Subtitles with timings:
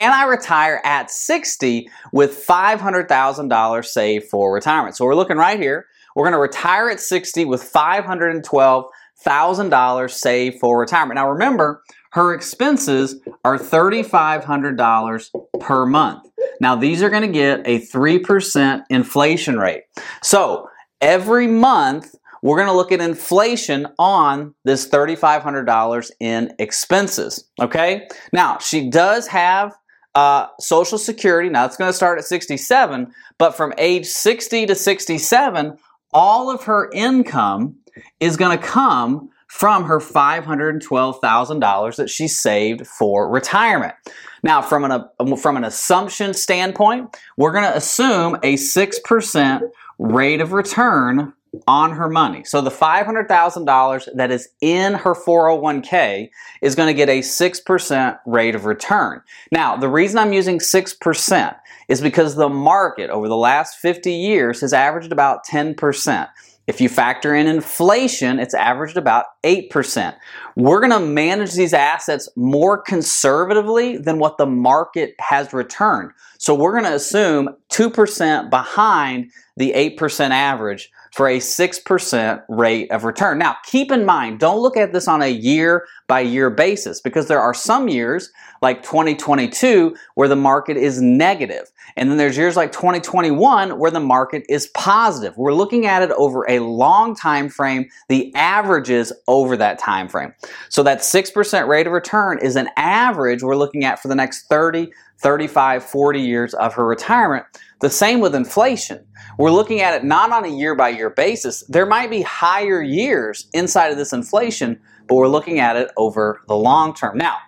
[0.00, 4.96] Can I retire at 60 with $500,000 saved for retirement?
[4.96, 5.84] So we're looking right here.
[6.16, 11.16] We're going to retire at 60 with $512,000 saved for retirement.
[11.16, 11.82] Now remember,
[12.12, 16.30] her expenses are $3,500 per month.
[16.62, 19.82] Now these are going to get a 3% inflation rate.
[20.22, 20.70] So
[21.02, 27.50] every month, we're going to look at inflation on this $3,500 in expenses.
[27.60, 28.08] Okay?
[28.32, 29.74] Now, she does have
[30.14, 31.48] uh, Social Security.
[31.48, 35.78] Now, it's going to start at 67, but from age 60 to 67,
[36.12, 37.76] all of her income
[38.18, 43.94] is going to come from her $512,000 that she saved for retirement.
[44.42, 49.60] Now, from an, from an assumption standpoint, we're going to assume a 6%
[49.98, 51.32] rate of return
[51.66, 52.44] on her money.
[52.44, 56.30] So the $500,000 that is in her 401k
[56.62, 59.22] is going to get a 6% rate of return.
[59.50, 61.56] Now, the reason I'm using 6%
[61.88, 66.28] is because the market over the last 50 years has averaged about 10%.
[66.66, 70.14] If you factor in inflation, it's averaged about 8%.
[70.54, 76.12] We're going to manage these assets more conservatively than what the market has returned.
[76.38, 83.04] So we're going to assume 2% behind the 8% average for a 6% rate of
[83.04, 83.36] return.
[83.36, 87.28] Now, keep in mind, don't look at this on a year by year basis because
[87.28, 91.70] there are some years like 2022 where the market is negative.
[91.96, 95.36] And then there's years like 2021 where the market is positive.
[95.36, 100.32] We're looking at it over a long time frame, the averages over that time frame.
[100.70, 104.46] So that 6% rate of return is an average we're looking at for the next
[104.46, 104.90] 30,
[105.22, 107.44] 35, 40 years of her retirement.
[107.80, 109.06] The same with inflation.
[109.38, 111.64] We're looking at it not on a year by year basis.
[111.68, 116.40] There might be higher years inside of this inflation, but we're looking at it over
[116.48, 117.16] the long term.
[117.16, 117.38] Now,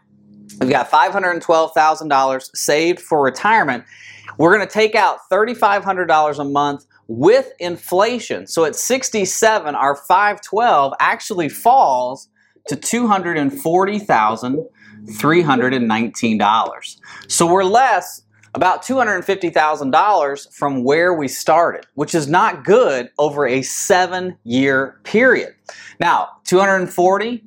[0.61, 3.85] we've got $512,000 saved for retirement.
[4.39, 8.47] We're going to take out $3,500 a month with inflation.
[8.47, 12.29] So at 67, our 512 actually falls
[12.69, 14.67] to 240,000
[15.05, 16.97] $319.
[17.29, 18.23] So we're less
[18.55, 25.55] about $250,000 from where we started, which is not good over a seven year period.
[26.01, 27.43] Now, 240,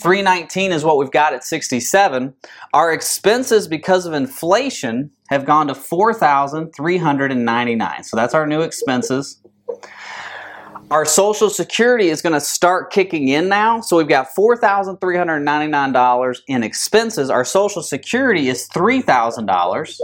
[0.00, 2.32] 319 is what we've got at 67.
[2.72, 8.04] Our expenses because of inflation have gone to 4,399.
[8.04, 9.42] So that's our new expenses
[10.90, 13.80] our Social Security is going to start kicking in now.
[13.80, 17.28] So we've got $4,399 in expenses.
[17.30, 20.00] Our Social Security is $3,000.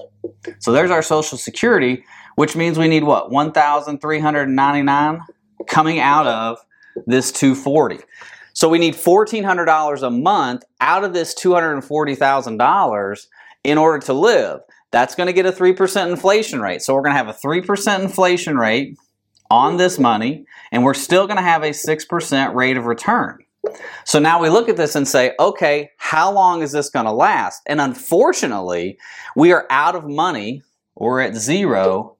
[0.58, 2.04] So there's our Social Security,
[2.36, 3.30] which means we need what?
[3.30, 5.20] 1,399
[5.66, 6.58] coming out of
[7.06, 8.00] this 240.
[8.52, 13.26] So we need $1,400 a month out of this $240,000
[13.64, 14.60] in order to live.
[14.90, 16.82] That's going to get a 3% inflation rate.
[16.82, 18.98] So we're going to have a 3% inflation rate
[19.54, 23.38] on this money, and we're still going to have a 6% rate of return.
[24.04, 27.12] So now we look at this and say, okay, how long is this going to
[27.12, 27.62] last?
[27.66, 28.98] And unfortunately,
[29.36, 30.62] we are out of money.
[30.96, 32.16] We're at zero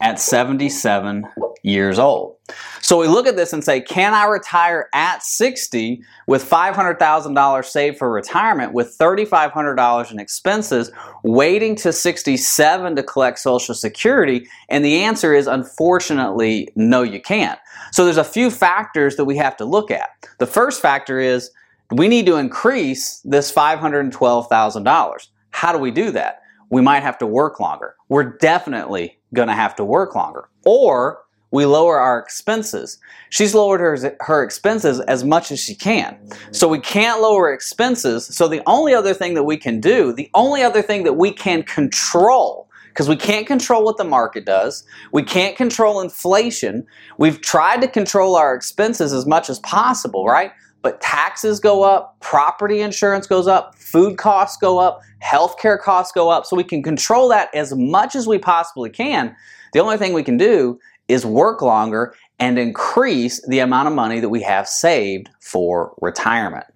[0.00, 1.26] at 77
[1.62, 2.37] years old.
[2.80, 7.98] So we look at this and say, can I retire at 60 with $500,000 saved
[7.98, 10.90] for retirement with $3,500 in expenses,
[11.22, 14.46] waiting to 67 to collect Social Security?
[14.68, 17.58] And the answer is unfortunately, no, you can't.
[17.92, 20.08] So there's a few factors that we have to look at.
[20.38, 21.50] The first factor is
[21.90, 25.28] we need to increase this $512,000.
[25.50, 26.40] How do we do that?
[26.70, 27.96] We might have to work longer.
[28.08, 30.48] We're definitely going to have to work longer.
[30.64, 31.20] Or
[31.50, 32.98] we lower our expenses.
[33.30, 36.16] She's lowered her, her expenses as much as she can.
[36.52, 38.26] So we can't lower expenses.
[38.26, 41.32] So the only other thing that we can do, the only other thing that we
[41.32, 46.86] can control, because we can't control what the market does, we can't control inflation.
[47.16, 50.52] We've tried to control our expenses as much as possible, right?
[50.82, 56.28] But taxes go up, property insurance goes up, food costs go up, healthcare costs go
[56.28, 56.46] up.
[56.46, 59.34] So we can control that as much as we possibly can.
[59.72, 64.20] The only thing we can do is work longer and increase the amount of money
[64.20, 66.66] that we have saved for retirement.